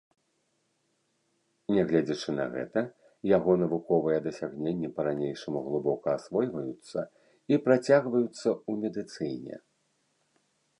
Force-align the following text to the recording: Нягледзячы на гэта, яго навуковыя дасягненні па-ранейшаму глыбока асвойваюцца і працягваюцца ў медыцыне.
Нягледзячы 1.75 2.29
на 2.39 2.45
гэта, 2.55 2.83
яго 3.37 3.51
навуковыя 3.65 4.23
дасягненні 4.29 4.89
па-ранейшаму 4.97 5.59
глыбока 5.67 6.07
асвойваюцца 6.23 6.99
і 7.55 7.63
працягваюцца 7.69 8.49
ў 8.57 8.71
медыцыне. 8.83 9.55